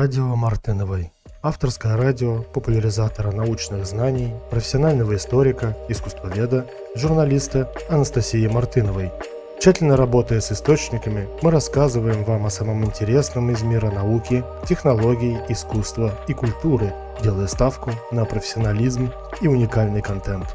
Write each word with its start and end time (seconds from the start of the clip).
Радио 0.00 0.36
Мартыновой. 0.36 1.12
Авторское 1.42 1.96
радио 1.96 2.44
популяризатора 2.44 3.32
научных 3.32 3.84
знаний, 3.84 4.32
профессионального 4.48 5.16
историка, 5.16 5.76
искусствоведа, 5.88 6.70
журналиста 6.94 7.68
Анастасии 7.88 8.46
Мартыновой. 8.46 9.10
Тщательно 9.58 9.96
работая 9.96 10.40
с 10.40 10.52
источниками, 10.52 11.28
мы 11.42 11.50
рассказываем 11.50 12.22
вам 12.22 12.46
о 12.46 12.50
самом 12.50 12.84
интересном 12.84 13.50
из 13.50 13.62
мира 13.62 13.90
науки, 13.90 14.44
технологий, 14.68 15.36
искусства 15.48 16.14
и 16.28 16.32
культуры, 16.32 16.94
делая 17.20 17.48
ставку 17.48 17.90
на 18.12 18.24
профессионализм 18.24 19.10
и 19.40 19.48
уникальный 19.48 20.00
контент. 20.00 20.46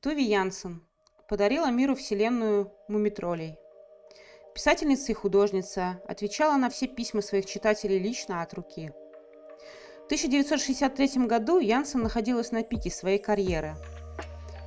Туви 0.00 0.22
Янсен 0.22 0.82
подарила 1.28 1.68
миру 1.72 1.96
вселенную 1.96 2.70
мумитролей. 2.86 3.58
Писательница 4.58 5.12
и 5.12 5.14
художница 5.14 6.00
отвечала 6.08 6.56
на 6.56 6.68
все 6.68 6.88
письма 6.88 7.22
своих 7.22 7.46
читателей 7.46 7.96
лично 7.96 8.42
от 8.42 8.54
руки. 8.54 8.90
В 10.02 10.06
1963 10.06 11.26
году 11.26 11.60
Янсен 11.60 12.02
находилась 12.02 12.50
на 12.50 12.64
пике 12.64 12.90
своей 12.90 13.18
карьеры. 13.20 13.76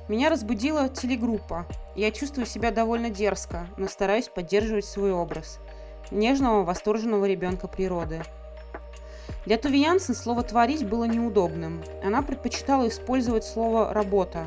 Меня 0.08 0.30
разбудила 0.30 0.88
телегруппа. 0.88 1.66
Я 1.94 2.10
чувствую 2.10 2.46
себя 2.46 2.70
довольно 2.70 3.10
дерзко, 3.10 3.66
но 3.76 3.86
стараюсь 3.86 4.30
поддерживать 4.30 4.86
свой 4.86 5.12
образ 5.12 5.58
нежного, 6.10 6.64
восторженного 6.64 7.26
ребенка 7.26 7.68
природы. 7.68 8.22
Для 9.44 9.58
Туви 9.58 9.80
Янсен 9.80 10.14
слово 10.14 10.42
«творить» 10.42 10.88
было 10.88 11.04
неудобным. 11.04 11.84
Она 12.02 12.22
предпочитала 12.22 12.88
использовать 12.88 13.44
слово 13.44 13.92
«работа», 13.92 14.46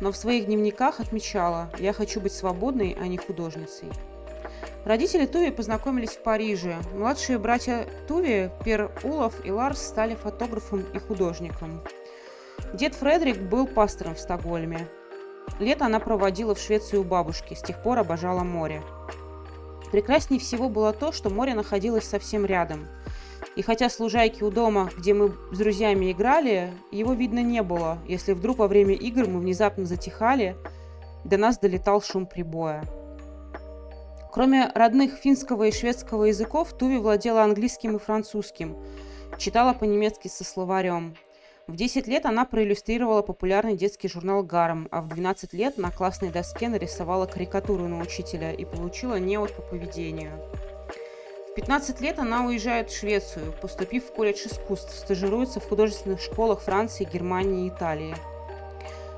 но 0.00 0.12
в 0.12 0.16
своих 0.16 0.46
дневниках 0.46 1.00
отмечала 1.00 1.68
«я 1.80 1.92
хочу 1.92 2.20
быть 2.20 2.32
свободной, 2.32 2.96
а 3.00 3.08
не 3.08 3.16
художницей». 3.16 3.88
Родители 4.84 5.26
Туви 5.26 5.50
познакомились 5.50 6.12
в 6.12 6.22
Париже. 6.22 6.76
Младшие 6.94 7.38
братья 7.38 7.86
Туви, 8.06 8.50
Пер 8.64 8.90
Улов 9.02 9.34
и 9.44 9.50
Ларс, 9.50 9.80
стали 9.80 10.14
фотографом 10.14 10.84
и 10.94 10.98
художником. 10.98 11.82
Дед 12.74 12.94
Фредерик 12.94 13.38
был 13.38 13.66
пастором 13.66 14.14
в 14.14 14.20
Стокгольме. 14.20 14.88
Лето 15.58 15.86
она 15.86 16.00
проводила 16.00 16.54
в 16.54 16.60
Швеции 16.60 16.96
у 16.96 17.04
бабушки, 17.04 17.54
с 17.54 17.62
тех 17.62 17.82
пор 17.82 17.98
обожала 17.98 18.44
море. 18.44 18.82
Прекраснее 19.90 20.40
всего 20.40 20.68
было 20.68 20.92
то, 20.92 21.12
что 21.12 21.30
море 21.30 21.54
находилось 21.54 22.04
совсем 22.04 22.44
рядом. 22.44 22.86
И 23.56 23.62
хотя 23.62 23.88
с 23.88 23.98
лужайки 23.98 24.42
у 24.42 24.50
дома, 24.50 24.90
где 24.96 25.14
мы 25.14 25.32
с 25.50 25.58
друзьями 25.58 26.12
играли, 26.12 26.72
его 26.92 27.12
видно 27.12 27.42
не 27.42 27.62
было, 27.62 27.98
если 28.06 28.32
вдруг 28.32 28.58
во 28.58 28.68
время 28.68 28.94
игр 28.94 29.26
мы 29.26 29.40
внезапно 29.40 29.84
затихали, 29.84 30.56
до 31.24 31.38
нас 31.38 31.58
долетал 31.58 32.02
шум 32.02 32.26
прибоя. 32.26 32.84
Кроме 34.30 34.70
родных 34.74 35.14
финского 35.14 35.64
и 35.64 35.72
шведского 35.72 36.24
языков, 36.24 36.72
Туви 36.76 36.98
владела 36.98 37.42
английским 37.42 37.96
и 37.96 37.98
французским. 37.98 38.76
Читала 39.38 39.72
по-немецки 39.72 40.28
со 40.28 40.44
словарем. 40.44 41.16
В 41.66 41.76
10 41.76 42.06
лет 42.06 42.24
она 42.26 42.44
проиллюстрировала 42.44 43.22
популярный 43.22 43.76
детский 43.76 44.08
журнал 44.08 44.42
«Гарм», 44.42 44.88
а 44.90 45.02
в 45.02 45.08
12 45.08 45.52
лет 45.52 45.76
на 45.76 45.90
классной 45.90 46.30
доске 46.30 46.68
нарисовала 46.68 47.26
карикатуру 47.26 47.88
на 47.88 48.00
учителя 48.00 48.52
и 48.52 48.64
получила 48.64 49.18
неуд 49.18 49.54
по 49.54 49.62
поведению. 49.62 50.32
В 51.50 51.54
15 51.54 52.00
лет 52.00 52.18
она 52.18 52.46
уезжает 52.46 52.90
в 52.90 52.98
Швецию, 52.98 53.52
поступив 53.60 54.06
в 54.06 54.12
колледж 54.12 54.46
искусств, 54.46 54.94
стажируется 54.94 55.60
в 55.60 55.68
художественных 55.68 56.20
школах 56.20 56.60
Франции, 56.60 57.08
Германии 57.10 57.66
и 57.66 57.68
Италии. 57.68 58.14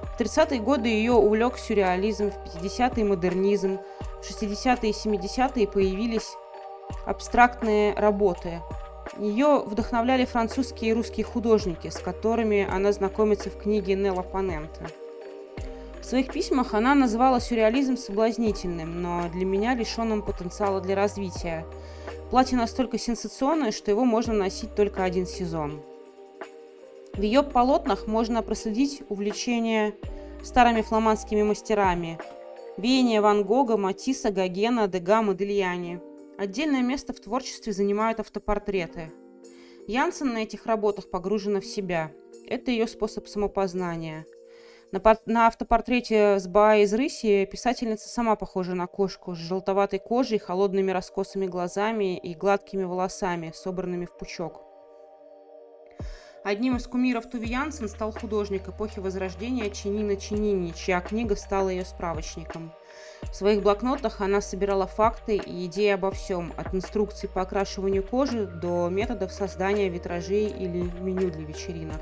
В 0.03 0.21
30-е 0.21 0.61
годы 0.61 0.89
ее 0.89 1.13
увлек 1.13 1.57
сюрреализм, 1.59 2.31
в 2.31 2.57
50-е 2.57 3.05
модернизм, 3.05 3.79
в 4.23 4.31
60-е 4.31 4.91
и 4.91 4.93
70-е 4.93 5.67
появились 5.67 6.37
абстрактные 7.07 7.95
работы. 7.95 8.61
Ее 9.19 9.63
вдохновляли 9.65 10.25
французские 10.25 10.91
и 10.91 10.95
русские 10.95 11.25
художники, 11.25 11.89
с 11.89 11.99
которыми 11.99 12.69
она 12.71 12.93
знакомится 12.93 13.51
в 13.51 13.59
книге 13.59 13.95
Нелла 13.95 14.23
Паненте. 14.23 14.87
В 16.01 16.05
своих 16.05 16.33
письмах 16.33 16.75
она 16.75 16.95
называла 16.95 17.41
сюрреализм 17.41 17.97
соблазнительным, 17.97 19.03
но 19.03 19.29
для 19.33 19.45
меня 19.45 19.75
лишенным 19.75 20.23
потенциала 20.23 20.81
для 20.81 20.97
развития. 20.97 21.67
Платье 22.31 22.57
настолько 22.57 22.99
сенсационное, 22.99 23.73
что 23.73 23.91
его 23.91 24.05
можно 24.05 24.33
носить 24.33 24.75
только 24.75 25.05
один 25.05 25.27
сезон. 25.27 25.83
В 27.13 27.21
ее 27.21 27.43
полотнах 27.43 28.07
можно 28.07 28.43
проследить 28.43 29.03
увлечение 29.09 29.95
старыми 30.43 30.81
фламандскими 30.81 31.43
мастерами, 31.43 32.19
веяние 32.77 33.21
Ван 33.21 33.45
Гога, 33.45 33.77
Матисса, 33.77 34.31
Гогена, 34.31 34.89
Дега, 34.89 35.23
Модельяни. 35.23 36.01
Отдельное 36.39 36.83
место 36.83 37.13
в 37.13 37.21
творчестве 37.21 37.73
занимают 37.73 38.21
автопортреты. 38.21 39.13
Янсен 39.87 40.33
на 40.33 40.39
этих 40.39 40.67
работах 40.67 41.11
погружена 41.11 41.61
в 41.61 41.67
себя. 41.67 42.13
Это 42.47 42.71
ее 42.71 42.87
способ 42.87 43.29
самопознания. 43.29 44.27
На, 44.93 45.01
на 45.27 45.47
автопортрете 45.47 46.39
с 46.41 46.49
Ба 46.49 46.77
из 46.79 46.93
рыси 46.95 47.45
писательница 47.45 48.09
сама 48.09 48.35
похожа 48.35 48.75
на 48.75 48.87
кошку 48.87 49.35
с 49.35 49.39
желтоватой 49.39 50.01
кожей, 50.01 50.39
холодными 50.39 50.91
раскосыми 50.91 51.47
глазами 51.47 52.19
и 52.19 52.35
гладкими 52.35 52.85
волосами, 52.85 53.53
собранными 53.55 54.07
в 54.07 54.17
пучок. 54.17 54.70
Одним 56.43 56.77
из 56.77 56.87
кумиров 56.87 57.29
Туви 57.29 57.49
Янсен 57.49 57.87
стал 57.87 58.13
художник 58.13 58.67
эпохи 58.67 58.99
Возрождения 58.99 59.69
Чинина 59.69 60.17
Чинини, 60.17 60.73
чья 60.73 61.03
книга 61.03 61.37
стала 61.37 61.69
ее 61.69 61.85
справочником. 61.85 62.73
В 63.23 63.35
своих 63.35 63.63
блокнотах 63.63 64.23
она 64.23 64.41
собирала 64.41 64.87
факты 64.87 65.37
и 65.37 65.67
идеи 65.67 65.91
обо 65.91 66.11
всем, 66.11 66.55
от 66.57 66.75
инструкций 66.75 67.29
по 67.29 67.43
окрашиванию 67.43 68.03
кожи 68.03 68.47
до 68.47 68.89
методов 68.89 69.33
создания 69.33 69.91
витражей 69.91 70.47
или 70.47 70.91
меню 71.01 71.31
для 71.31 71.45
вечеринок. 71.45 72.01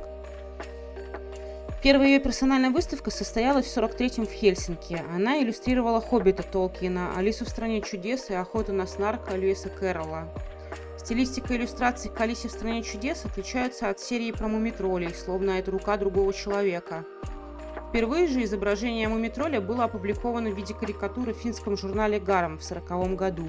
Первая 1.82 2.08
ее 2.08 2.20
персональная 2.20 2.70
выставка 2.70 3.10
состоялась 3.10 3.66
в 3.66 3.76
43-м 3.76 4.26
в 4.26 4.30
Хельсинки. 4.30 5.02
Она 5.14 5.42
иллюстрировала 5.42 6.00
«Хоббита» 6.00 6.44
Толкина, 6.44 7.16
«Алису 7.16 7.44
в 7.44 7.48
стране 7.48 7.82
чудес» 7.82 8.30
и 8.30 8.34
«Охоту 8.34 8.72
на 8.72 8.86
снарка» 8.86 9.36
Льюиса 9.36 9.68
Кэрролла. 9.68 10.28
Стилистика 10.98 11.56
иллюстраций 11.56 12.10
к 12.10 12.20
«Алисе 12.20 12.48
в 12.48 12.50
стране 12.50 12.82
чудес» 12.82 13.24
отличается 13.24 13.88
от 13.88 14.00
серии 14.00 14.32
про 14.32 14.48
мумитролей, 14.48 15.14
словно 15.14 15.52
это 15.52 15.70
рука 15.70 15.96
другого 15.96 16.34
человека. 16.34 17.04
Впервые 17.88 18.26
же 18.26 18.42
изображение 18.42 19.08
мумитроля 19.08 19.60
было 19.60 19.84
опубликовано 19.84 20.50
в 20.50 20.56
виде 20.56 20.74
карикатуры 20.74 21.32
в 21.32 21.38
финском 21.38 21.76
журнале 21.76 22.18
«Гарм» 22.18 22.58
в 22.58 22.64
1940 22.64 23.16
году. 23.16 23.48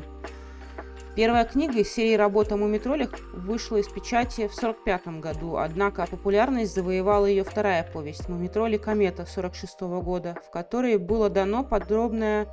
Первая 1.15 1.43
книга 1.43 1.79
из 1.79 1.91
серии 1.91 2.13
работ 2.13 2.51
о 2.51 2.57
мумитролях 2.57 3.19
вышла 3.33 3.77
из 3.77 3.87
печати 3.87 4.47
в 4.47 4.55
1945 4.55 5.19
году, 5.19 5.57
однако 5.57 6.05
популярность 6.05 6.73
завоевала 6.73 7.25
ее 7.25 7.43
вторая 7.43 7.83
повесть 7.83 8.29
«Мумитроли 8.29 8.77
комета» 8.77 9.23
1946 9.23 9.81
года, 10.05 10.37
в 10.47 10.51
которой 10.51 10.97
было 10.97 11.29
дано 11.29 11.63
подробное, 11.63 12.47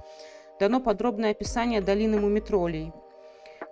дано 0.59 0.81
подробное 0.81 1.33
описание 1.33 1.83
долины 1.83 2.19
мумитролей– 2.19 2.93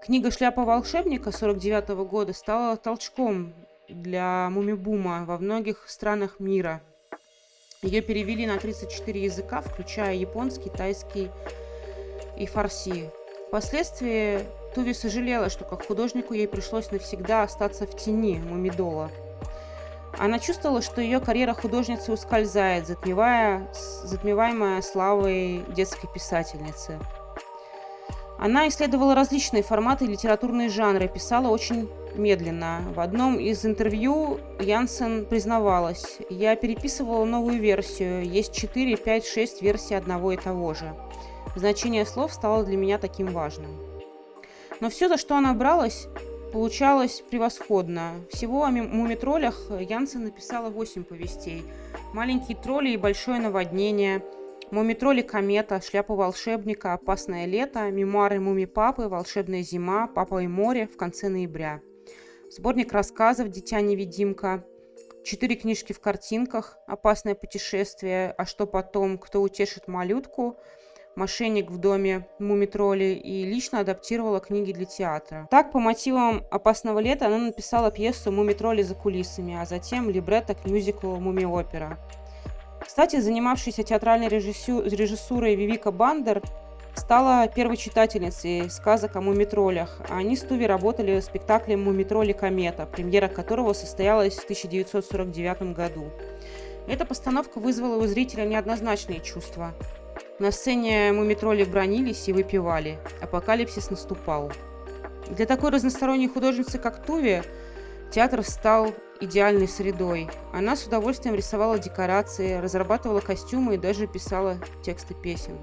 Книга 0.05 0.31
«Шляпа 0.31 0.67
волшебника» 0.67 1.33
49 1.33 2.05
года 2.05 2.35
стала 2.35 2.77
толчком 2.77 3.55
для 3.89 4.51
мумибума 4.51 5.25
во 5.25 5.39
многих 5.39 5.89
странах 5.89 6.41
мира. 6.41 6.83
Ее 7.81 8.03
перевели 8.03 8.47
на 8.47 8.59
34 8.59 9.25
языка, 9.25 9.63
включая 9.63 10.15
японский, 10.17 10.69
тайский 10.69 11.31
и 12.37 12.45
фарси. 12.45 13.11
Впоследствии 13.49 14.41
Туви 14.75 14.93
сожалела, 14.93 15.49
что 15.49 15.65
как 15.65 15.87
художнику 15.87 16.35
ей 16.35 16.49
пришлось 16.49 16.91
навсегда 16.91 17.43
остаться 17.43 17.87
в 17.87 17.97
тени 17.97 18.37
мумидола. 18.37 19.11
Она 20.19 20.39
чувствовала, 20.39 20.83
что 20.83 21.01
ее 21.01 21.19
карьера 21.19 21.55
художницы 21.55 22.13
ускользает, 22.13 22.87
затмевая, 22.87 23.73
затмеваемая 24.05 24.83
славой 24.83 25.65
детской 25.75 26.09
писательницы– 26.13 26.99
она 28.39 28.69
исследовала 28.69 29.15
различные 29.15 29.63
форматы 29.63 30.05
и 30.05 30.09
литературные 30.09 30.69
жанры, 30.69 31.09
писала 31.09 31.49
очень 31.49 31.89
медленно. 32.15 32.83
В 32.95 33.01
одном 33.01 33.39
из 33.39 33.65
интервью 33.65 34.39
Янсен 34.61 35.25
признавалась, 35.27 36.19
я 36.31 36.57
переписывала 36.57 37.25
новую 37.25 37.61
версию, 37.61 38.25
есть 38.25 38.53
4, 38.55 38.97
5, 38.97 39.27
6 39.27 39.63
версий 39.63 39.95
одного 39.95 40.33
и 40.33 40.37
того 40.37 40.75
же. 40.75 40.95
Значение 41.57 42.05
слов 42.05 42.33
стало 42.33 42.65
для 42.65 42.77
меня 42.77 42.99
таким 42.99 43.29
важным. 43.29 43.71
Но 44.81 44.91
все, 44.91 45.09
за 45.09 45.17
что 45.17 45.37
она 45.37 45.53
бралась, 45.55 46.09
получалось 46.53 47.23
превосходно. 47.31 48.15
Всего 48.33 48.65
о 48.65 48.71
мумитролях 48.71 49.71
Янсен 49.71 50.25
написала 50.25 50.71
8 50.71 51.05
повестей. 51.05 51.63
«Маленькие 52.13 52.57
тролли 52.57 52.91
и 52.91 52.97
большое 52.97 53.41
наводнение», 53.41 54.23
Мумитроли 54.71 55.23
комета, 55.23 55.81
шляпа 55.81 56.15
волшебника, 56.15 56.95
опасное 56.95 57.47
лето, 57.47 57.91
мемуары 57.91 58.41
муми 58.41 58.65
папы, 58.65 59.09
волшебная 59.09 59.63
зима, 59.63 60.07
папа 60.07 60.43
и 60.43 60.49
море 60.49 60.87
в 60.87 60.97
конце 60.97 61.29
ноября. 61.29 61.81
Сборник 62.51 62.93
рассказов 62.93 63.51
«Дитя-невидимка», 63.51 64.65
четыре 65.23 65.57
книжки 65.57 65.93
в 65.93 66.01
картинках, 66.01 66.79
опасное 66.87 67.35
путешествие, 67.35 68.35
а 68.37 68.47
что 68.47 68.67
потом, 68.67 69.19
кто 69.19 69.43
утешит 69.43 69.87
малютку, 69.87 70.57
мошенник 71.15 71.71
в 71.71 71.79
доме 71.79 72.27
Мумитроли 72.39 73.21
и 73.23 73.45
лично 73.45 73.81
адаптировала 73.81 74.41
книги 74.41 74.73
для 74.73 74.87
театра. 74.87 75.47
Так, 75.51 75.73
по 75.73 75.79
мотивам 75.79 76.43
«Опасного 76.51 76.99
лета» 76.99 77.27
она 77.27 77.39
написала 77.39 77.91
пьесу 77.91 78.33
«Мумитроли 78.33 78.83
за 78.83 78.95
кулисами», 78.95 79.57
а 79.61 79.67
затем 79.67 80.11
либретто 80.11 80.55
к 80.55 80.65
мюзиклу 80.65 81.17
«Мумиопера». 81.21 81.99
Кстати, 82.87 83.21
занимавшаяся 83.21 83.83
театральной 83.83 84.29
режиссурой 84.29 85.55
Вивика 85.57 85.91
Бандер 85.91 86.43
стала 86.95 87.49
первой 87.49 87.77
читательницей 87.77 88.71
сказок 88.71 89.17
о 89.17 89.21
мумитролях. 89.21 90.01
Они 90.09 90.37
с 90.37 90.43
Туви 90.43 90.67
работали 90.67 91.19
в 91.19 91.25
спектакле 91.25 91.77
«Мумитроли 91.77 92.33
комета», 92.33 92.87
премьера 92.87 93.29
которого 93.29 93.73
состоялась 93.73 94.35
в 94.37 94.45
1949 94.45 95.75
году. 95.75 96.11
Эта 96.87 97.05
постановка 97.05 97.59
вызвала 97.59 97.97
у 97.97 98.07
зрителя 98.07 98.45
неоднозначные 98.45 99.21
чувства. 99.21 99.73
На 100.39 100.53
сцене 100.53 101.13
мумитроли 101.13 101.65
бронились 101.65 102.29
и 102.29 102.33
выпивали. 102.33 102.99
Апокалипсис 103.23 103.91
наступал. 103.91 104.53
Для 105.31 105.47
такой 105.47 105.71
разносторонней 105.71 106.29
художницы, 106.29 106.79
как 106.79 107.05
Туви, 107.05 107.43
театр 108.11 108.43
стал 108.43 108.95
идеальной 109.21 109.69
средой. 109.69 110.29
Она 110.53 110.77
с 110.77 110.87
удовольствием 110.87 111.35
рисовала 111.35 111.79
декорации, 111.79 112.61
разрабатывала 112.61 113.21
костюмы 113.21 113.75
и 113.75 113.79
даже 113.79 114.07
писала 114.07 114.59
тексты 114.83 115.15
песен. 115.15 115.59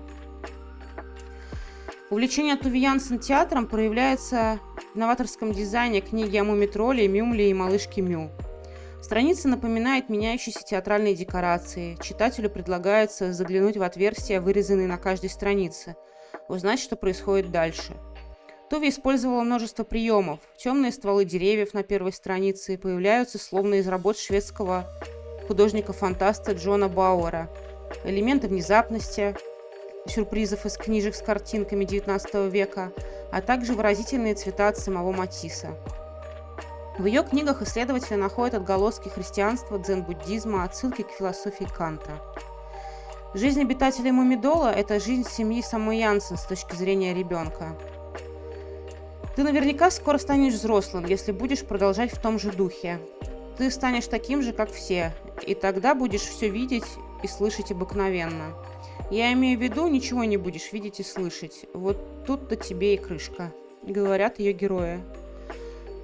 Увлечение 2.10 2.58
Туви 2.58 2.82
Янсен 2.82 3.20
театром 3.20 3.68
проявляется 3.68 4.60
в 4.94 4.98
новаторском 4.98 5.54
дизайне 5.54 6.02
книги 6.02 6.36
о 6.36 6.44
Мумитроле, 6.44 7.08
Мюмле 7.08 7.50
и 7.50 7.54
малышке 7.54 8.02
Мю. 8.02 8.32
Страница 9.02 9.48
напоминает 9.48 10.10
меняющиеся 10.10 10.60
театральные 10.64 11.16
декорации. 11.16 11.98
Читателю 12.02 12.50
предлагается 12.50 13.32
заглянуть 13.34 13.78
в 13.78 13.82
отверстия, 13.82 14.42
вырезанные 14.42 14.88
на 14.88 14.98
каждой 14.98 15.30
странице, 15.30 15.96
узнать, 16.50 16.80
что 16.80 16.98
происходит 16.98 17.50
дальше. 17.50 17.96
Туви 18.72 18.88
использовала 18.88 19.44
множество 19.44 19.84
приемов. 19.84 20.40
Темные 20.56 20.94
стволы 20.94 21.26
деревьев 21.26 21.74
на 21.74 21.84
первой 21.84 22.14
странице 22.14 22.78
появляются 22.78 23.38
словно 23.38 23.76
из 23.76 23.88
работ 23.90 24.18
шведского 24.18 24.90
художника-фантаста 25.50 26.54
Джона 26.54 26.88
Бауэра. 26.88 27.50
Элементы 28.06 28.48
внезапности, 28.48 29.36
сюрпризов 30.08 30.66
из 30.66 30.78
книжек 30.78 31.16
с 31.16 31.22
картинками 31.22 31.84
XIX 31.84 32.50
века, 32.50 32.94
а 33.30 33.42
также 33.42 33.74
выразительные 33.74 34.36
цвета 34.36 34.70
от 34.70 34.78
самого 34.78 35.12
Матисса. 35.12 35.78
В 36.98 37.06
ее 37.06 37.24
книгах 37.24 37.62
исследователи 37.62 38.16
находят 38.16 38.56
отголоски 38.56 39.10
христианства, 39.10 39.80
дзен-буддизма, 39.80 40.64
отсылки 40.64 41.02
к 41.02 41.12
философии 41.12 41.68
Канта. 41.78 42.22
Жизнь 43.34 43.60
обитателей 43.60 44.12
Мумидола– 44.12 44.72
это 44.74 45.02
жизнь 45.02 45.30
семьи 45.30 45.62
самой 45.62 46.00
Янсен 46.00 46.38
с 46.38 46.46
точки 46.46 46.74
зрения 46.78 47.14
ребенка. 47.14 47.76
Ты 49.36 49.44
наверняка 49.44 49.92
скоро 49.92 50.18
станешь 50.18 50.54
взрослым, 50.54 51.06
если 51.06 51.31
будешь 51.31 51.63
продолжать 51.63 52.12
в 52.12 52.22
том 52.22 52.39
же 52.39 52.51
духе. 52.51 53.00
Ты 53.57 53.72
станешь 53.72 54.07
таким 54.07 54.42
же, 54.42 54.54
как 54.54 54.72
все, 54.72 55.13
и 55.45 55.56
тогда 55.56 55.95
будешь 55.95 56.22
все 56.22 56.50
видеть 56.50 56.86
и 57.24 57.28
слышать 57.28 57.72
обыкновенно– 57.72 58.54
я 59.12 59.33
имею 59.33 59.60
в 59.60 59.62
виду, 59.62 59.88
ничего 59.88 60.24
не 60.24 60.38
будешь 60.38 60.72
видеть 60.72 61.01
и 61.01 61.04
слышать. 61.04 61.66
Вот 61.74 61.98
тут-то 62.25 62.56
тебе 62.56 62.94
и 62.94 62.98
крышка, 62.98 63.54
говорят 63.83 64.39
ее 64.39 64.54
герои. 64.54 65.01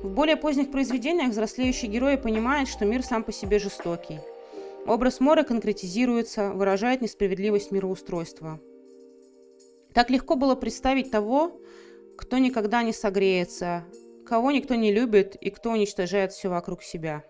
В 0.04 0.10
более 0.10 0.36
поздних 0.36 0.72
произведениях 0.72 1.30
взрослеющий 1.30 1.88
герой 1.88 2.18
понимает, 2.18 2.68
что 2.68 2.84
мир 2.84 3.04
сам 3.04 3.24
по 3.24 3.32
себе 3.32 3.60
жестокий. 3.60 4.20
Образ 4.86 5.22
Мора 5.22 5.44
конкретизируется, 5.44 6.52
выражает 6.52 7.00
несправедливость 7.00 7.72
мироустройства. 7.72 8.60
Так 9.94 10.10
легко 10.10 10.36
было 10.36 10.56
представить 10.56 11.10
того, 11.10 11.62
кто 12.18 12.38
никогда 12.40 12.82
не 12.84 12.92
согреется, 12.94 13.86
кого 14.26 14.52
никто 14.52 14.76
не 14.76 14.92
любит 14.92 15.36
и 15.36 15.50
кто 15.50 15.72
уничтожает 15.72 16.34
все 16.34 16.50
вокруг 16.50 16.84
себя. 16.84 17.24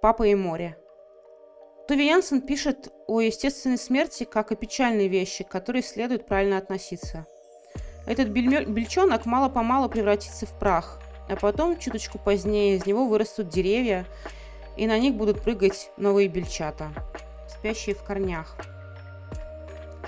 Папа 0.00 0.24
и 0.24 0.34
море. 0.34 0.76
Туви 1.88 2.06
Янсен 2.06 2.42
пишет 2.42 2.92
о 3.08 3.20
естественной 3.20 3.78
смерти 3.78 4.24
как 4.24 4.52
о 4.52 4.56
печальной 4.56 5.08
вещи, 5.08 5.44
к 5.44 5.48
которой 5.48 5.82
следует 5.82 6.26
правильно 6.26 6.58
относиться. 6.58 7.26
Этот 8.06 8.28
бельчонок 8.28 9.26
мало-помалу 9.26 9.88
превратится 9.88 10.46
в 10.46 10.58
прах, 10.58 11.00
а 11.28 11.36
потом, 11.36 11.78
чуточку 11.78 12.18
позднее, 12.18 12.76
из 12.76 12.86
него 12.86 13.06
вырастут 13.06 13.48
деревья, 13.48 14.06
и 14.76 14.86
на 14.86 14.98
них 14.98 15.14
будут 15.14 15.42
прыгать 15.42 15.90
новые 15.96 16.28
бельчата, 16.28 16.90
спящие 17.48 17.94
в 17.94 18.02
корнях. 18.02 18.56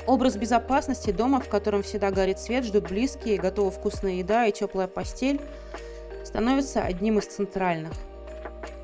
Образ 0.06 0.36
безопасности 0.36 1.10
дома, 1.10 1.40
в 1.40 1.48
котором 1.48 1.82
всегда 1.82 2.10
горит 2.10 2.38
свет, 2.38 2.64
ждут 2.64 2.88
близкие, 2.88 3.38
готова 3.38 3.70
вкусная 3.70 4.14
еда 4.14 4.46
и 4.46 4.52
теплая 4.52 4.86
постель, 4.86 5.40
становится 6.24 6.82
одним 6.82 7.18
из 7.18 7.26
центральных– 7.26 7.92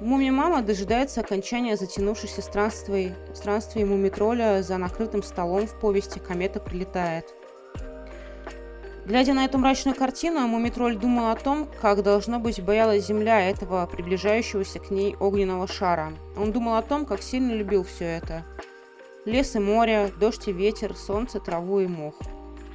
Мумия-мама 0.00 0.62
дожидается 0.62 1.20
окончания 1.20 1.76
затянувшихся 1.76 2.40
странствий, 2.40 3.12
странствий 3.34 3.84
мумитроля 3.84 4.62
за 4.62 4.78
накрытым 4.78 5.22
столом 5.22 5.66
в 5.66 5.78
повести 5.78 6.18
«Комета 6.18 6.58
прилетает». 6.58 7.26
Глядя 9.04 9.34
на 9.34 9.44
эту 9.44 9.58
мрачную 9.58 9.94
картину, 9.94 10.46
Мумитроль 10.46 10.96
думал 10.96 11.30
о 11.30 11.36
том, 11.36 11.68
как, 11.82 12.02
должно 12.02 12.38
быть, 12.38 12.62
боялась 12.62 13.06
Земля 13.06 13.50
этого 13.50 13.84
приближающегося 13.86 14.78
к 14.78 14.90
ней 14.90 15.16
огненного 15.18 15.66
шара. 15.66 16.12
Он 16.36 16.52
думал 16.52 16.76
о 16.76 16.82
том, 16.82 17.04
как 17.04 17.22
сильно 17.22 17.52
любил 17.52 17.84
все 17.84 18.04
это. 18.04 18.44
Лес 19.24 19.56
и 19.56 19.58
море, 19.58 20.12
дождь 20.18 20.48
и 20.48 20.52
ветер, 20.52 20.96
солнце, 20.96 21.40
траву 21.40 21.80
и 21.80 21.86
мох. 21.86 22.14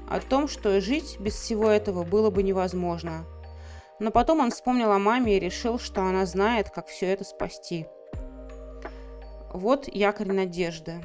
О 0.10 0.20
том, 0.20 0.48
что 0.48 0.80
жить 0.82 1.18
без 1.20 1.34
всего 1.34 1.70
этого 1.70 2.04
было 2.04 2.30
бы 2.30 2.44
невозможно– 2.44 3.26
но 4.00 4.12
потом 4.12 4.42
он 4.42 4.52
вспомнил 4.52 4.92
о 4.92 5.00
маме 5.00 5.38
и 5.38 5.40
решил, 5.40 5.80
что 5.80 6.02
она 6.02 6.26
знает, 6.26 6.70
как 6.70 6.88
все 6.88 7.08
это 7.08 7.24
спасти. 7.24 7.86
Вот 9.54 9.88
якорь 9.88 10.34
надежды. 10.34 10.96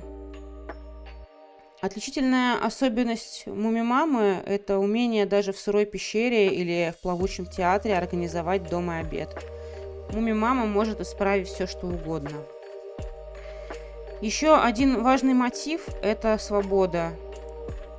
Отличительная 1.80 2.56
особенность 2.62 3.46
муми-мамы– 3.46 4.42
это 4.46 4.78
умение 4.78 5.24
даже 5.24 5.52
в 5.52 5.58
сырой 5.58 5.86
пещере 5.86 6.48
или 6.48 6.92
в 6.94 7.00
плавучем 7.00 7.46
театре 7.46 7.96
организовать 7.96 8.68
дома 8.68 8.98
обед. 8.98 9.30
Муми-мама 10.12 10.66
может 10.66 11.00
исправить 11.00 11.48
все, 11.48 11.66
что 11.66 11.86
угодно. 11.86 12.42
Еще 14.20 14.54
один 14.54 15.02
важный 15.02 15.32
мотив– 15.32 15.88
это 16.02 16.36
свобода. 16.36 17.12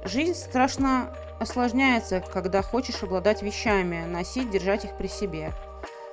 Жизнь 0.03 0.35
страшно 0.35 1.15
осложняется, 1.39 2.23
когда 2.31 2.61
хочешь 2.61 3.01
обладать 3.01 3.41
вещами, 3.41 4.05
носить, 4.05 4.51
держать 4.51 4.85
их 4.85 4.95
при 4.97 5.07
себе. 5.07 5.51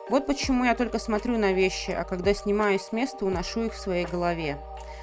Вот 0.09 0.27
почему 0.27 0.65
я 0.65 0.75
только 0.75 0.99
смотрю 0.99 1.37
на 1.37 1.53
вещи, 1.53 1.91
а 1.91 2.05
когда 2.05 2.33
снимаюсь 2.33 2.81
с 2.81 2.93
места, 2.93 3.27
уношу 3.27 3.65
их 3.65 3.75
в 3.75 3.79
своей 3.79 4.07
голове. 4.07 4.57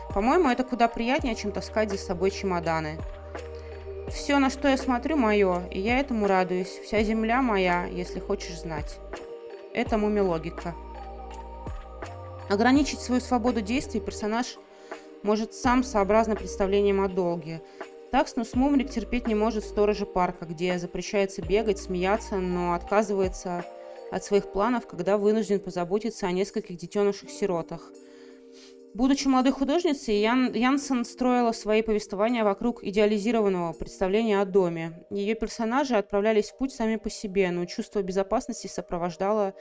По-моему, 0.09 0.49
это 0.49 0.63
куда 0.63 0.87
приятнее, 0.87 1.35
чем 1.35 1.51
таскать 1.51 1.91
за 1.91 1.99
собой 1.99 2.31
чемоданы. 2.31 2.97
Все, 4.09 4.39
на 4.39 4.49
что 4.49 4.67
я 4.67 4.77
смотрю, 4.77 5.17
мое, 5.17 5.67
и 5.69 5.79
я 5.79 5.99
этому 5.99 6.25
радуюсь. 6.25 6.79
Вся 6.83 7.03
земля 7.03 7.43
моя, 7.43 7.85
если 7.85 8.19
хочешь 8.19 8.59
знать. 8.59 8.97
Это 9.71 9.99
мумилогика. 9.99 10.73
Ограничить 12.49 13.01
свою 13.01 13.21
свободу 13.21 13.61
действий 13.61 13.99
персонаж 13.99 14.57
может 15.25 15.55
сам 15.55 15.83
сообразно 15.83 16.35
представлением 16.35 17.01
о 17.01 17.07
долге. 17.09 17.63
Такснус 18.11 18.53
Мумрик 18.53 18.91
терпеть 18.91 19.27
не 19.27 19.33
может 19.33 19.65
сторожа 19.65 20.05
парка, 20.05 20.45
где 20.45 20.77
запрещается 20.77 21.41
бегать, 21.41 21.79
смеяться, 21.79 22.35
но 22.35 22.75
отказывается 22.75 23.65
от 24.11 24.23
своих 24.23 24.51
планов, 24.51 24.85
когда 24.85 25.17
вынужден 25.17 25.59
позаботиться 25.59 26.27
о 26.27 26.31
нескольких 26.31 26.77
детенышах-сиротах. 26.77 27.91
Будучи 28.93 29.27
молодой 29.27 29.51
художницей, 29.51 30.21
Ян, 30.21 30.53
Янсен 30.53 31.03
строила 31.03 31.51
свои 31.53 31.81
повествования 31.81 32.43
вокруг 32.43 32.83
идеализированного 32.83 33.73
представления 33.73 34.39
о 34.39 34.45
доме. 34.45 35.05
Ее 35.09 35.33
персонажи 35.33 35.95
отправлялись 35.95 36.51
в 36.51 36.57
путь 36.57 36.71
сами 36.71 36.97
по 36.97 37.09
себе, 37.09 37.49
но 37.49 37.65
чувство 37.65 38.03
безопасности 38.03 38.67
сопровождало 38.67 39.55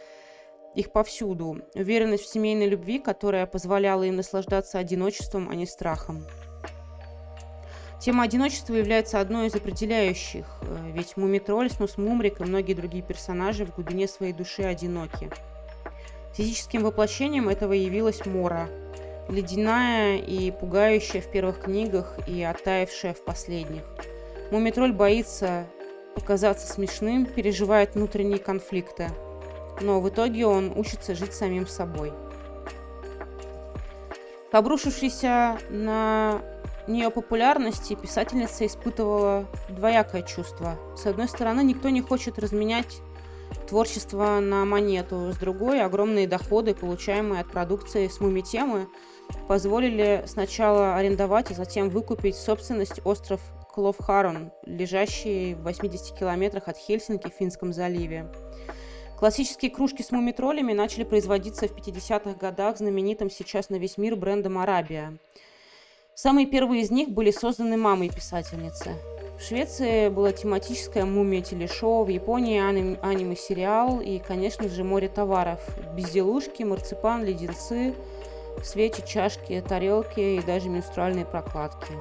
их 0.75 0.93
повсюду. 0.93 1.61
Уверенность 1.75 2.25
в 2.25 2.33
семейной 2.33 2.67
любви, 2.67 2.99
которая 2.99 3.47
позволяла 3.47 4.03
им 4.05 4.17
наслаждаться 4.17 4.79
одиночеством, 4.79 5.49
а 5.51 5.55
не 5.55 5.67
страхом. 5.67 6.25
Тема 8.01 8.25
одиночества 8.25 8.75
является 8.75 9.19
одной 9.19 9.47
из 9.47 9.55
определяющих, 9.55 10.45
э, 10.61 10.91
ведь 10.93 11.17
Мумитроль, 11.17 11.71
Снус 11.71 11.97
Мумрик 11.97 12.41
и 12.41 12.45
многие 12.45 12.75
другие 12.75 13.03
персонажи 13.03 13.65
в 13.65 13.75
глубине 13.75 14.09
своей 14.09 14.35
души 14.35 14.63
одиноки. 14.63 15.31
Физическим 16.35 16.83
воплощением 16.83 17.49
этого 17.49 17.73
явилась 17.73 18.27
Мора, 18.27 18.69
ледяная 19.31 20.19
и 20.19 20.51
пугающая 20.51 21.23
в 21.23 21.31
первых 21.31 21.61
книгах 21.63 22.19
и 22.27 22.43
оттаившая 22.43 23.15
в 23.15 23.25
последних. 23.25 23.85
Мумитроль 24.51 24.93
боится 24.93 25.67
показаться 26.15 26.71
смешным, 26.71 27.25
переживает 27.25 27.95
внутренние 27.95 28.39
конфликты, 28.39 29.09
но 29.81 30.01
в 30.01 30.09
итоге 30.09 30.47
он 30.47 30.73
учится 30.77 31.15
жить 31.15 31.35
самим 31.35 31.67
собой. 31.67 32.13
Обрушившийся 34.53 35.59
на 35.69 36.41
нее 36.87 37.11
популярности 37.11 37.95
писательница 37.95 38.67
испытывала 38.67 39.47
двоякое 39.69 40.23
чувство. 40.23 40.79
С 40.97 41.07
одной 41.07 41.29
стороны, 41.29 41.65
никто 41.65 41.89
не 41.89 42.01
хочет 42.01 42.39
разменять 42.39 43.01
творчество 43.69 44.41
на 44.41 44.65
монету, 44.65 45.33
с 45.33 45.37
другой, 45.37 45.83
огромные 45.83 46.29
доходы, 46.29 46.75
получаемые 46.75 47.41
от 47.41 47.51
продукции 47.51 48.09
с 48.09 48.21
муми-темы, 48.21 48.89
позволили 49.49 50.25
сначала 50.27 50.97
арендовать, 50.97 51.51
а 51.51 51.55
затем 51.55 51.89
выкупить 51.89 52.37
собственность 52.37 53.01
остров 53.05 53.41
Кловхарон, 53.73 54.53
лежащий 54.67 55.55
в 55.55 55.65
80 55.65 56.17
километрах 56.17 56.69
от 56.69 56.77
Хельсинки 56.77 57.29
в 57.29 57.35
Финском 57.35 57.73
заливе. 57.73 58.31
Классические 59.25 59.71
кружки 59.71 60.03
с 60.03 60.11
мумитролями 60.11 60.75
начали 60.75 61.03
производиться 61.03 61.67
в 61.67 61.73
50-х 61.73 62.35
годах 62.35 62.77
знаменитым 62.77 63.31
сейчас 63.31 63.71
на 63.71 63.77
весь 63.77 63.97
мир 63.97 64.17
брендом 64.17 64.59
«Арабия». 64.59 65.17
Самые 66.15 66.47
первые 66.47 66.83
из 66.83 66.91
них 66.91 67.09
были 67.09 67.31
созданы 67.31 67.79
мамой 67.79 68.11
писательницы. 68.11 68.91
В 69.39 69.43
Швеции 69.43 70.11
было 70.11 70.31
тематическое 70.31 71.07
мумия-телешоу, 71.07 72.05
в 72.05 72.09
Японии 72.09 72.61
аним- 72.61 72.99
аниме-сериал 73.01 74.01
и, 74.01 74.19
конечно 74.19 74.69
же, 74.69 74.85
море 74.85 75.09
товаров. 75.09 75.59
Безделушки, 75.97 76.63
марципан, 76.63 77.25
леденцы, 77.25 77.95
свечи, 78.63 79.03
чашки, 79.07 79.65
тарелки 79.67 80.21
и 80.21 80.43
даже 80.43 80.69
менструальные 80.69 81.25
прокладки. 81.25 81.95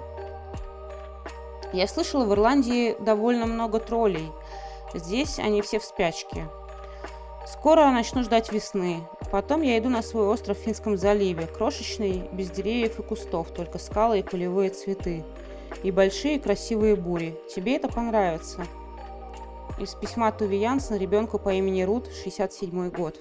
Я 1.71 1.87
слышала, 1.87 2.25
в 2.25 2.33
Ирландии 2.33 2.97
довольно 2.99 3.45
много 3.45 3.79
троллей. 3.79 4.29
Здесь 4.93 5.39
они 5.39 5.61
все 5.61 5.79
в 5.79 5.85
спячке. 5.85 6.49
Скоро 7.53 7.91
начну 7.91 8.23
ждать 8.23 8.51
весны. 8.51 9.07
Потом 9.31 9.61
я 9.61 9.77
иду 9.77 9.87
на 9.87 10.01
свой 10.01 10.27
остров 10.27 10.57
в 10.57 10.61
Финском 10.61 10.97
заливе, 10.97 11.45
крошечный, 11.45 12.23
без 12.33 12.49
деревьев 12.49 12.99
и 12.99 13.03
кустов, 13.03 13.51
только 13.51 13.77
скалы 13.77 14.19
и 14.19 14.23
полевые 14.23 14.71
цветы. 14.71 15.23
И 15.83 15.91
большие 15.91 16.39
красивые 16.39 16.95
бури. 16.95 17.35
Тебе 17.55 17.75
это 17.75 17.87
понравится. 17.87 18.65
Из 19.79 19.93
письма 19.93 20.31
Туви 20.31 20.57
Янсен 20.57 20.97
ребенку 20.97 21.37
по 21.37 21.53
имени 21.53 21.83
Рут, 21.83 22.09
67 22.23 22.89
год. 22.89 23.19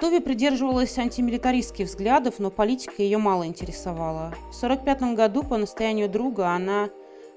Туви 0.00 0.20
придерживалась 0.20 0.98
антимилитаристских 0.98 1.86
взглядов, 1.86 2.36
но 2.38 2.50
политика 2.50 3.02
ее 3.02 3.18
мало 3.18 3.46
интересовала. 3.46 4.32
В 4.50 4.56
1945 4.62 5.14
году 5.14 5.42
по 5.42 5.58
настоянию 5.58 6.08
друга 6.08 6.48
она 6.48 6.88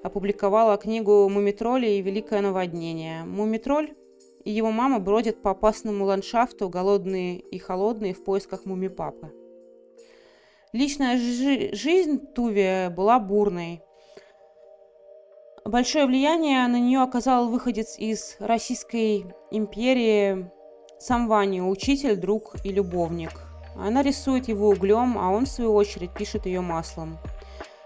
опубликовала 0.04 0.78
книгу 0.78 1.28
«Мумитроли 1.28 1.88
и 1.88 2.02
великое 2.02 2.42
наводнение». 2.42 3.24
Мумитроль 3.26 3.94
и 4.44 4.52
его 4.52 4.72
мама 4.72 5.00
бродят 5.00 5.42
по 5.42 5.52
опасному 5.52 6.06
ландшафту, 6.06 6.70
голодные 6.70 7.40
и 7.40 7.58
холодные, 7.60 8.14
в 8.14 8.24
поисках 8.24 8.66
муми-папы. 8.66 9.32
Личная 10.74 11.18
жи- 11.18 11.74
жизнь 11.74 12.20
Туви 12.34 12.90
была 12.96 13.20
бурной. 13.20 13.82
Большое 15.66 16.06
влияние 16.06 16.66
на 16.68 16.80
нее 16.80 17.02
оказал 17.02 17.50
выходец 17.50 17.98
из 18.00 18.38
Российской 18.40 19.26
империи 19.52 20.50
сам 20.98 21.28
Ваня, 21.28 21.64
учитель, 21.64 22.16
друг 22.16 22.56
и 22.64 22.70
любовник. 22.70 23.32
Она 23.76 24.02
рисует 24.02 24.48
его 24.48 24.70
углем, 24.70 25.18
а 25.18 25.30
он, 25.30 25.46
в 25.46 25.50
свою 25.50 25.74
очередь, 25.74 26.14
пишет 26.14 26.46
ее 26.46 26.62
маслом. 26.62 27.18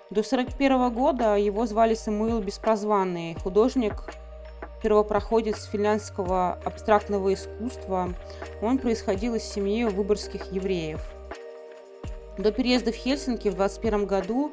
До 0.10 0.22
1941 0.22 0.94
года 0.94 1.36
его 1.36 1.66
звали 1.66 1.96
Самуил 1.96 2.40
Беспрозванный, 2.40 3.36
художник, 3.36 3.94
первопроходец 4.86 5.66
финляндского 5.66 6.60
абстрактного 6.64 7.34
искусства. 7.34 8.14
Он 8.62 8.78
происходил 8.78 9.34
из 9.34 9.42
семьи 9.42 9.84
выборгских 9.84 10.52
евреев. 10.52 11.02
До 12.38 12.52
переезда 12.52 12.92
в 12.92 12.96
Хельсинки 12.96 13.48
в 13.48 13.56
21 13.56 14.06
году 14.06 14.52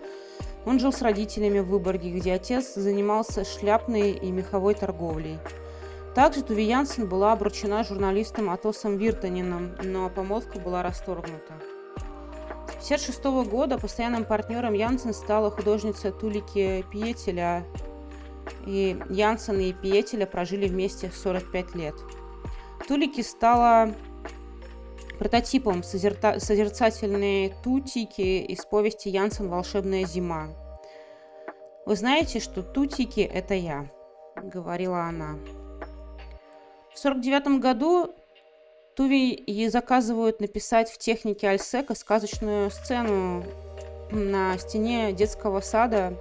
он 0.65 0.81
жил 0.81 0.91
с 0.91 1.03
родителями 1.03 1.59
в 1.59 1.67
Выборге, 1.67 2.13
где 2.13 2.33
отец 2.33 2.73
занимался 2.77 3.45
шляпной 3.45 4.13
и 4.13 4.31
меховой 4.31 4.73
торговлей. 4.73 5.39
Также 6.15 6.43
Туви 6.43 6.65
Янсен 6.65 7.07
была 7.07 7.33
обручена 7.33 7.85
журналистом 7.85 8.49
Атосом 8.49 8.97
Виртанином, 8.97 9.75
но 9.83 10.09
помолвка 10.09 10.59
была 10.59 10.83
расторгнута. 10.83 11.53
С 12.81 12.87
1956 12.87 13.25
года 13.51 13.79
постоянным 13.79 14.25
партнером 14.25 14.73
Янсен 14.73 15.13
стала 15.13 15.51
художница 15.51 16.11
Тулики 16.11 16.87
Пьетеля, 16.91 17.67
и 18.67 18.99
Янсен 19.09 19.61
и 19.61 19.73
Пьетеля 19.73 20.27
прожили 20.27 20.69
вместе 20.69 21.11
45 21.11 21.75
лет. 21.75 21.95
Тулики 22.87 23.21
стала 23.21 23.95
прототипом 25.19 25.83
созерта- 25.83 26.41
созерцательной 26.41 27.55
Тутики 27.63 28.45
из 28.45 28.65
повести 28.65 29.09
Янсен 29.09 29.49
«Волшебная 29.49 30.05
зима». 30.05 30.49
«Вы 31.87 31.97
знаете, 31.97 32.41
что 32.41 32.63
Тутики– 32.63 33.21
это 33.35 33.55
я»,– 33.55 33.91
говорила 34.37 35.05
она. 35.05 35.39
В 36.95 36.99
49 36.99 37.61
году 37.61 38.15
Туви 38.95 39.43
ей 39.47 39.69
заказывают 39.69 40.41
написать 40.41 40.91
в 40.91 40.99
технике 40.99 41.49
Альсека 41.49 41.95
сказочную 41.95 42.71
сцену 42.71 43.45
на 44.11 44.59
стене 44.59 45.13
детского 45.13 45.61
сада 45.61 46.15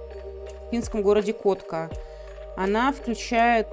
в 0.66 0.70
финском 0.70 1.02
городе 1.02 1.34
Котка. 1.34 1.90
Она 2.56 2.92
включает 2.92 3.68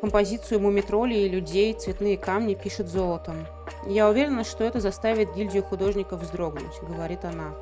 композицию 0.00 0.60
мумитролей 0.60 1.26
и 1.26 1.28
людей, 1.28 1.72
цветные 1.74 2.16
камни 2.16 2.54
пишет 2.54 2.88
золотом. 2.88 3.46
«Я 3.86 4.08
уверена, 4.08 4.44
что 4.44 4.64
это 4.64 4.80
заставит 4.80 5.34
гильдию 5.34 5.62
художников 5.62 6.22
вздрогнуть»,— 6.22 6.80
говорит 6.82 7.24
она. 7.24 7.54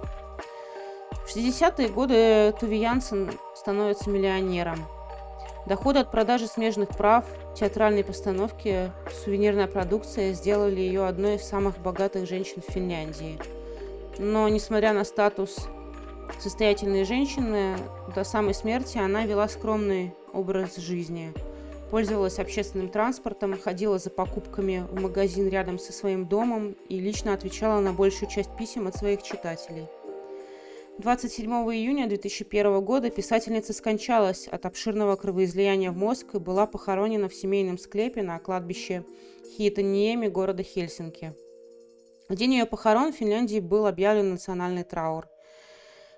В 1.26 1.36
60-е 1.36 1.88
годы 1.88 2.54
Туви 2.58 2.78
Янсен 2.78 3.32
становится 3.54 4.10
миллионером. 4.10 4.86
Доходы 5.66 5.98
от 5.98 6.12
продажи 6.12 6.46
смежных 6.46 6.90
прав, 6.90 7.24
театральной 7.56 8.04
постановки, 8.04 8.92
сувенирная 9.24 9.66
продукция 9.66 10.32
сделали 10.32 10.80
ее 10.80 11.06
одной 11.06 11.36
из 11.36 11.42
самых 11.42 11.78
богатых 11.78 12.28
женщин 12.28 12.62
в 12.66 12.72
Финляндии. 12.72 13.38
Но, 14.18 14.48
несмотря 14.48 14.92
на 14.92 15.04
статус 15.04 15.68
состоятельной 16.38 17.04
женщины, 17.04 17.76
до 18.14 18.24
самой 18.24 18.54
смерти 18.54 18.98
она 18.98 19.26
вела 19.26 19.48
скромный 19.48 20.14
образ 20.32 20.76
жизни. 20.76 21.32
Пользовалась 21.90 22.38
общественным 22.38 22.88
транспортом, 22.88 23.58
ходила 23.58 23.98
за 23.98 24.10
покупками 24.10 24.84
в 24.90 25.00
магазин 25.00 25.48
рядом 25.48 25.78
со 25.78 25.92
своим 25.92 26.26
домом 26.26 26.76
и 26.88 26.98
лично 26.98 27.32
отвечала 27.32 27.80
на 27.80 27.92
большую 27.92 28.28
часть 28.28 28.56
писем 28.56 28.88
от 28.88 28.96
своих 28.96 29.22
читателей. 29.22 29.86
27 30.98 31.50
июня 31.50 32.08
2001 32.08 32.80
года 32.82 33.10
писательница 33.10 33.74
скончалась 33.74 34.48
от 34.48 34.64
обширного 34.64 35.16
кровоизлияния 35.16 35.90
в 35.90 35.96
мозг 35.96 36.34
и 36.34 36.38
была 36.38 36.66
похоронена 36.66 37.28
в 37.28 37.34
семейном 37.34 37.76
склепе 37.76 38.22
на 38.22 38.38
кладбище 38.38 39.04
Хиетаниеми 39.56 40.28
города 40.28 40.62
Хельсинки. 40.62 41.34
В 42.28 42.34
день 42.34 42.54
ее 42.54 42.66
похорон 42.66 43.12
в 43.12 43.16
Финляндии 43.16 43.60
был 43.60 43.86
объявлен 43.86 44.30
национальный 44.30 44.84
траур. 44.84 45.28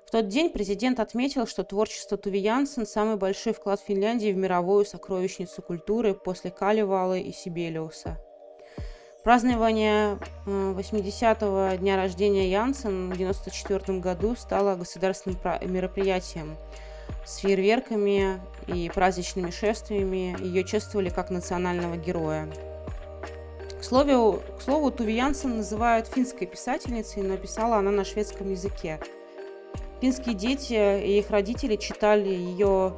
В 0.09 0.11
тот 0.11 0.29
день 0.29 0.49
президент 0.49 1.01
отметил, 1.01 1.47
что 1.47 1.65
творчество 1.65 2.17
Туви 2.17 2.41
Янсен– 2.41 2.87
самый 2.89 3.17
большой 3.17 3.53
вклад 3.53 3.79
Финляндии 3.87 4.33
в 4.33 4.39
мировую 4.39 4.87
сокровищницу 4.87 5.61
культуры 5.61 6.15
после 6.15 6.51
Каливалы 6.51 7.21
и 7.21 7.31
Сибелиуса– 7.31 8.17
Празднование 9.29 10.19
80-го 10.47 11.77
дня 11.77 11.97
рождения 11.97 12.51
Янсен 12.51 13.11
в 13.11 13.13
1994 13.13 13.99
году 13.99 14.35
стало 14.35 14.77
государственным 14.77 15.39
мероприятием 15.67 16.57
с 17.27 17.37
фейерверками 17.37 18.41
и 18.67 18.91
праздничными 18.95 19.51
шествиями. 19.51 20.35
Ее 20.43 20.65
чествовали 20.65 21.11
как 21.11 21.29
национального 21.29 21.99
героя. 21.99 22.49
К 23.79 23.85
слову, 23.85 24.41
к 24.59 24.63
слову 24.63 24.91
Туви 24.91 25.17
Янсен 25.17 25.59
называют 25.59 26.07
финской 26.07 26.47
писательницей, 26.47 27.23
но 27.23 27.37
писала 27.37 27.77
она 27.77 27.91
на 27.91 28.07
шведском 28.07 28.51
языке. 28.51 28.99
Финские 30.01 30.35
дети 30.35 30.75
и 30.75 31.19
их 31.19 31.31
родители 31.31 31.77
читали 31.77 32.29
ее 32.29 32.95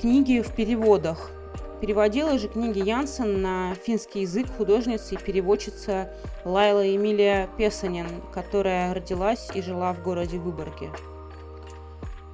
книги 0.00 0.40
в 0.40 0.54
переводах– 0.54 1.30
Переводила 1.80 2.38
же 2.38 2.48
книги 2.48 2.78
Янсен 2.78 3.40
на 3.40 3.74
финский 3.74 4.20
язык 4.20 4.46
художница 4.58 5.14
и 5.14 5.18
переводчица 5.18 6.12
Лайла 6.44 6.94
Эмилия 6.94 7.48
Песанин, 7.56 8.06
которая 8.34 8.92
родилась 8.92 9.48
и 9.54 9.62
жила 9.62 9.94
в 9.94 10.02
городе 10.02 10.36
Выборге. 10.36 10.90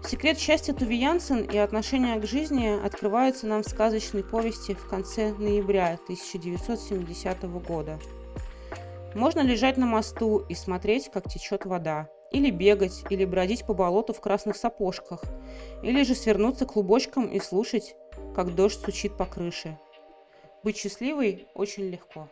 Секрет 0.05 0.39
счастья 0.39 0.73
Туви 0.73 0.97
Янсен 0.97 1.43
и 1.43 1.59
отношения 1.59 2.19
к 2.19 2.27
жизни 2.27 2.77
открываются 2.85 3.47
нам 3.47 3.63
в 3.63 3.69
сказочной 3.69 4.25
повести 4.25 4.75
в 4.75 4.89
конце 4.89 5.33
ноября 5.33 5.99
1970 6.05 7.45
года. 7.67 8.01
Можно 9.15 9.41
лежать 9.41 9.77
на 9.77 9.87
мосту 9.87 10.45
и 10.49 10.55
смотреть, 10.55 11.09
как 11.13 11.31
течет 11.31 11.67
вода, 11.67 12.09
или 12.33 12.51
бегать, 12.51 13.05
или 13.11 13.25
бродить 13.25 13.65
по 13.67 13.75
болоту 13.75 14.13
в 14.13 14.21
красных 14.21 14.57
сапожках, 14.57 15.23
или 15.83 16.03
же 16.03 16.15
свернуться 16.15 16.67
клубочком 16.67 17.27
и 17.27 17.41
слушать, 17.41 17.97
как 18.35 18.55
дождь 18.55 18.79
стучит 18.79 19.17
по 19.17 19.27
крыше. 19.27 19.79
Быть 20.63 20.77
счастливой 20.77 21.47
очень 21.55 21.85
легко. 21.85 22.29